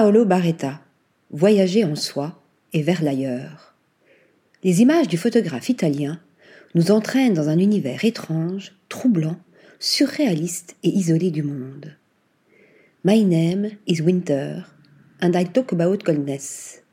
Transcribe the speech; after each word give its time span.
Paolo 0.00 0.24
Barretta, 0.24 0.80
Voyager 1.32 1.82
en 1.82 1.96
soi 1.96 2.40
et 2.72 2.82
vers 2.82 3.02
l'ailleurs. 3.02 3.74
Les 4.62 4.80
images 4.80 5.08
du 5.08 5.16
photographe 5.16 5.70
italien 5.70 6.20
nous 6.76 6.92
entraînent 6.92 7.34
dans 7.34 7.48
un 7.48 7.58
univers 7.58 8.04
étrange, 8.04 8.76
troublant, 8.88 9.40
surréaliste 9.80 10.76
et 10.84 10.88
isolé 10.88 11.32
du 11.32 11.42
monde. 11.42 11.96
My 13.02 13.24
name 13.24 13.70
is 13.88 14.00
Winter, 14.00 14.66
and 15.20 15.32
I 15.34 15.44
talk 15.44 15.72
about 15.72 16.04
coldness. 16.04 16.84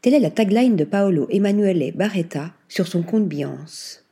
Telle 0.00 0.14
est 0.14 0.20
la 0.20 0.30
tagline 0.30 0.76
de 0.76 0.84
Paolo 0.84 1.26
Emanuele 1.30 1.90
Barretta 1.92 2.52
sur 2.68 2.86
son 2.86 3.02
compte 3.02 3.26
Biance. 3.26 4.03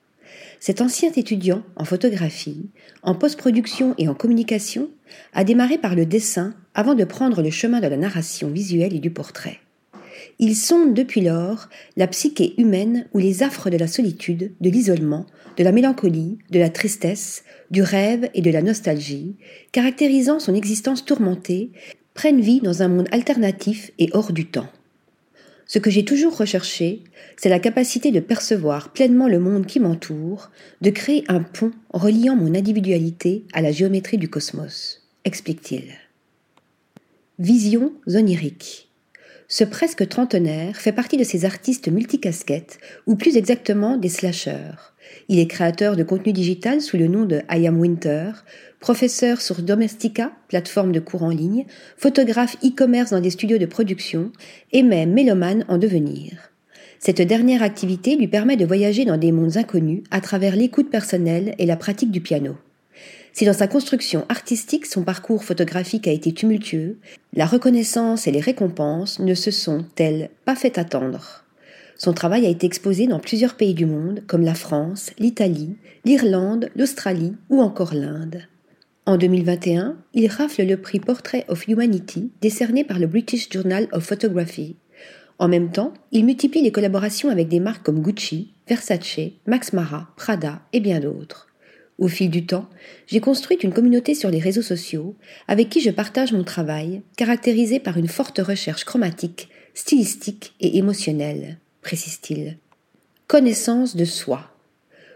Cet 0.65 0.81
ancien 0.81 1.11
étudiant 1.11 1.65
en 1.75 1.85
photographie, 1.85 2.71
en 3.03 3.17
post-production 3.17 3.97
et 3.99 4.07
en 4.07 4.15
communication 4.15 4.91
a 5.33 5.43
démarré 5.43 5.77
par 5.77 5.97
le 5.97 6.07
dessin 6.07 6.55
avant 6.73 6.95
de 6.95 7.03
prendre 7.03 7.43
le 7.43 7.51
chemin 7.51 7.81
de 7.81 7.89
la 7.89 7.97
narration 7.97 8.49
visuelle 8.49 8.95
et 8.95 9.01
du 9.01 9.11
portrait. 9.11 9.59
Il 10.39 10.55
sonde 10.55 10.95
depuis 10.95 11.21
lors 11.21 11.69
la 11.97 12.07
psyché 12.07 12.55
humaine 12.59 13.09
où 13.13 13.19
les 13.19 13.43
affres 13.43 13.71
de 13.71 13.77
la 13.77 13.89
solitude, 13.89 14.53
de 14.61 14.71
l'isolement, 14.71 15.27
de 15.57 15.65
la 15.65 15.73
mélancolie, 15.73 16.39
de 16.53 16.61
la 16.61 16.71
tristesse, 16.71 17.43
du 17.73 17.83
rêve 17.83 18.31
et 18.33 18.41
de 18.41 18.51
la 18.53 18.63
nostalgie, 18.63 19.35
caractérisant 19.73 20.39
son 20.39 20.55
existence 20.55 21.05
tourmentée, 21.05 21.73
prennent 22.15 22.41
vie 22.41 22.61
dans 22.61 22.85
un 22.85 22.89
monde 22.89 23.09
alternatif 23.11 23.91
et 23.99 24.11
hors 24.13 24.33
du 24.33 24.47
temps. 24.47 24.69
Ce 25.67 25.79
que 25.79 25.91
j'ai 25.91 26.05
toujours 26.05 26.37
recherché, 26.37 27.03
c'est 27.37 27.49
la 27.49 27.59
capacité 27.59 28.11
de 28.11 28.21
percevoir 28.21 28.93
pleinement 28.93 29.29
le 29.29 29.39
monde 29.39 29.67
qui 29.67 29.81
m'entoure, 29.81 30.51
de 30.81 30.91
créer 30.91 31.25
un 31.29 31.43
pont 31.43 31.73
reliant 31.93 32.37
mon 32.37 32.55
individualité 32.55 33.45
à 33.53 33.63
la 33.63 33.73
géométrie 33.73 34.19
du 34.19 34.29
cosmos, 34.29 35.03
explique-t-il. 35.25 35.95
Vision 37.39 37.93
onirique. 38.07 38.92
Ce 39.55 39.65
presque 39.65 40.09
trentenaire 40.09 40.77
fait 40.77 40.93
partie 40.93 41.19
de 41.19 41.25
ces 41.25 41.45
artistes 41.45 41.89
multicasquettes, 41.89 42.79
ou 43.07 43.17
plus 43.17 43.37
exactement 43.37 43.99
des 43.99 44.09
slasheurs. 44.09 44.95
Il 45.29 45.39
est 45.39 45.47
créateur 45.47 45.95
de 45.95 46.03
contenu 46.03 46.33
digital 46.33 46.81
sous 46.81 46.97
le 46.97 47.07
nom 47.07 47.27
de 47.27 47.43
I 47.51 47.69
Winter, 47.69 48.31
professeur 48.81 49.43
sur 49.43 49.61
Domestika, 49.61 50.33
plateforme 50.49 50.91
de 50.91 51.01
cours 51.01 51.23
en 51.23 51.29
ligne, 51.29 51.67
photographe 51.99 52.57
e-commerce 52.65 53.11
dans 53.11 53.21
des 53.21 53.29
studios 53.29 53.59
de 53.59 53.67
production, 53.67 54.33
et 54.73 54.83
même 54.83 55.13
mélomane 55.13 55.67
en 55.69 55.77
devenir. 55.77 56.33
Cette 56.99 57.21
dernière 57.21 57.63
activité 57.63 58.17
lui 58.17 58.29
permet 58.29 58.57
de 58.57 58.65
voyager 58.65 59.05
dans 59.05 59.19
des 59.19 59.33
mondes 59.33 59.59
inconnus 59.59 60.03
à 60.11 60.23
travers 60.23 60.57
l'écoute 60.57 60.89
personnelle 60.89 61.55
et 61.59 61.67
la 61.67 61.77
pratique 61.77 62.11
du 62.11 62.23
piano. 62.23 62.57
Si 63.33 63.47
dans 63.47 63.55
sa 63.55 63.67
construction 63.67 64.27
artistique 64.29 64.85
son 64.85 65.05
parcours 65.05 65.45
photographique 65.45 66.07
a 66.07 66.13
été 66.13 66.33
tumultueux, 66.33 66.99
la 67.33 67.47
reconnaissance 67.47 68.27
et 68.27 68.31
les 68.31 68.41
récompenses 68.41 69.19
ne 69.21 69.35
se 69.35 69.51
sont, 69.51 69.87
elles, 69.97 70.29
pas 70.45 70.55
fait 70.55 70.77
attendre. 70.79 71.45
Son 71.97 72.13
travail 72.13 72.45
a 72.47 72.51
été 72.51 72.67
exposé 72.67 73.07
dans 73.07 73.21
plusieurs 73.21 73.55
pays 73.55 73.75
du 73.75 73.87
monde, 73.87 74.23
comme 74.27 74.43
la 74.43 74.55
France, 74.55 75.13
l'Italie, 75.19 75.77
l'Irlande, 76.05 76.69
l'Australie 76.77 77.35
ou 77.49 77.63
encore 77.63 77.95
l'Inde. 77.95 78.43
En 79.07 79.17
2021, 79.17 79.97
il 80.13 80.29
rafle 80.29 80.65
le 80.65 80.77
prix 80.77 81.01
Portrait 81.01 81.45
of 81.49 81.67
Humanity 81.67 82.33
décerné 82.41 82.85
par 82.85 82.99
le 82.99 83.07
British 83.07 83.49
Journal 83.51 83.89
of 83.93 84.05
Photography. 84.05 84.77
En 85.39 85.49
même 85.49 85.71
temps, 85.71 85.93
il 86.13 86.25
multiplie 86.25 86.63
les 86.63 86.71
collaborations 86.71 87.31
avec 87.31 87.49
des 87.49 87.61
marques 87.61 87.85
comme 87.85 88.03
Gucci, 88.03 88.53
Versace, 88.69 89.19
Max 89.47 89.73
Mara, 89.73 90.09
Prada 90.17 90.61
et 90.73 90.81
bien 90.81 91.01
d'autres. 91.01 91.52
Au 91.99 92.09
fil 92.09 92.31
du 92.31 92.47
temps, 92.47 92.69
j'ai 93.07 93.21
construit 93.21 93.59
une 93.59 93.73
communauté 93.73 94.15
sur 94.15 94.31
les 94.31 94.39
réseaux 94.39 94.63
sociaux 94.63 95.15
avec 95.47 95.69
qui 95.69 95.81
je 95.81 95.91
partage 95.91 96.33
mon 96.33 96.45
travail, 96.45 97.03
caractérisé 97.17 97.79
par 97.79 97.97
une 97.97 98.09
forte 98.09 98.39
recherche 98.39 98.85
chromatique, 98.85 99.49
stylistique 99.75 100.55
et 100.61 100.79
émotionnelle, 100.79 101.59
précise-t-il. 101.83 102.59
Connaissance 103.27 103.97
de 103.97 104.05
soi. 104.05 104.49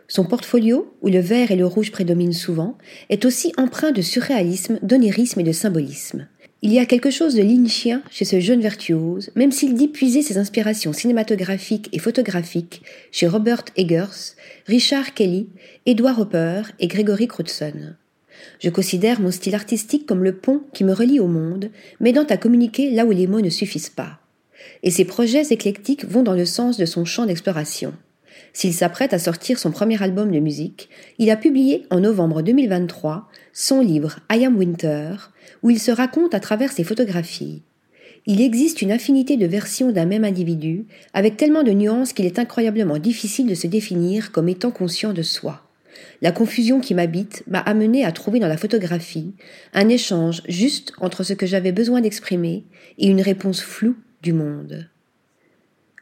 Son 0.09 0.25
portfolio, 0.25 0.95
où 1.03 1.09
le 1.09 1.19
vert 1.19 1.51
et 1.51 1.57
le 1.57 1.67
rouge 1.67 1.91
prédominent 1.91 2.33
souvent, 2.33 2.79
est 3.09 3.25
aussi 3.25 3.53
empreint 3.57 3.91
de 3.91 4.03
surréalisme, 4.03 4.79
d'onirisme 4.83 5.41
et 5.41 5.45
de 5.45 5.53
symbolisme. 5.53 6.29
Il 6.67 6.73
y 6.73 6.81
a 6.81 6.85
quelque 6.85 7.13
chose 7.13 7.37
de 7.37 7.43
lynchien 7.43 8.03
chez 8.11 8.25
ce 8.25 8.41
jeune 8.41 8.61
virtuose, 8.61 9.31
même 9.37 9.53
s'il 9.53 9.75
dit 9.75 9.87
puiser 9.87 10.21
ses 10.21 10.37
inspirations 10.37 10.93
cinématographiques 10.93 11.89
et 11.93 12.01
photographiques 12.01 12.83
chez 13.13 13.29
Robert 13.29 13.63
Eggers, 13.77 14.35
Richard 14.67 15.15
Kelly, 15.15 15.47
Edward 15.87 16.19
Hopper 16.19 16.63
et 16.81 16.89
Gregory 16.89 17.29
Crudson. 17.29 17.95
Je 18.59 18.69
considère 18.69 19.21
mon 19.21 19.31
style 19.31 19.55
artistique 19.55 20.07
comme 20.07 20.25
le 20.25 20.35
pont 20.35 20.63
qui 20.75 20.83
me 20.83 20.93
relie 20.93 21.21
au 21.21 21.29
monde, 21.29 21.71
m'aidant 22.01 22.25
à 22.25 22.37
communiquer 22.37 22.91
là 22.91 23.07
où 23.07 23.13
les 23.13 23.29
mots 23.29 23.41
ne 23.41 23.49
suffisent 23.49 23.89
pas. 23.89 24.19
Et 24.83 24.91
ses 24.91 25.05
projets 25.05 25.47
éclectiques 25.51 26.05
vont 26.05 26.25
dans 26.25 26.35
le 26.35 26.47
sens 26.47 26.79
de 26.79 26.85
son 26.85 27.05
champ 27.05 27.27
d'exploration. 27.27 27.95
S'il 28.53 28.73
s'apprête 28.73 29.13
à 29.13 29.19
sortir 29.19 29.59
son 29.59 29.71
premier 29.71 30.03
album 30.03 30.31
de 30.31 30.39
musique, 30.39 30.89
il 31.19 31.31
a 31.31 31.37
publié 31.37 31.87
en 31.91 32.01
novembre 32.01 32.43
2023 32.43 33.29
son 33.53 33.81
livre 33.81 34.21
I 34.31 34.45
Am 34.45 34.57
Winter, 34.57 35.17
où 35.63 35.71
il 35.71 35.79
se 35.79 35.91
raconte 35.91 36.35
à 36.35 36.41
travers 36.41 36.73
ses 36.73 36.85
photographies. 36.85 37.63
Il 38.27 38.41
existe 38.41 38.83
une 38.83 38.91
infinité 38.91 39.37
de 39.37 39.47
versions 39.47 39.93
d'un 39.93 40.05
même 40.05 40.25
individu, 40.25 40.87
avec 41.15 41.37
tellement 41.37 41.63
de 41.63 41.71
nuances 41.71 42.13
qu'il 42.13 42.27
est 42.27 42.39
incroyablement 42.39 42.99
difficile 42.99 43.47
de 43.47 43.55
se 43.55 43.69
définir 43.69 44.33
comme 44.33 44.49
étant 44.49 44.73
conscient 44.73 45.13
de 45.13 45.23
soi. 45.23 45.63
La 46.23 46.33
confusion 46.33 46.81
qui 46.81 46.95
m'habite 46.95 47.45
m'a 47.47 47.61
amené 47.61 48.05
à 48.05 48.13
trouver 48.13 48.41
dans 48.41 48.49
la 48.49 48.57
photographie 48.57 49.35
un 49.75 49.89
échange 49.89 50.43
juste 50.49 50.93
entre 50.99 51.23
ce 51.23 51.35
que 51.35 51.47
j'avais 51.47 51.73
besoin 51.73 52.01
d'exprimer 52.01 52.65
et 52.99 53.07
une 53.07 53.21
réponse 53.21 53.63
floue 53.63 53.97
du 54.23 54.33
monde. 54.33 54.89